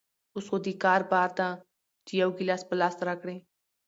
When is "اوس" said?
0.33-0.45